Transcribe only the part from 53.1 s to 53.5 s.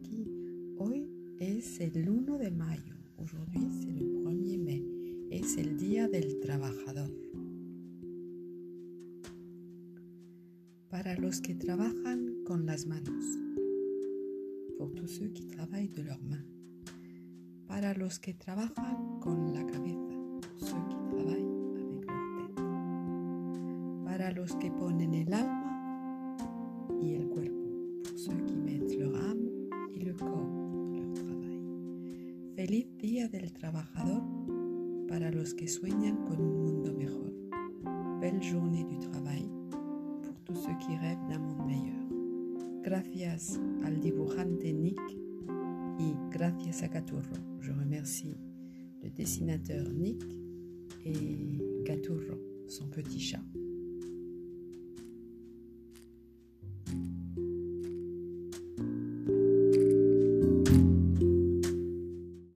chat.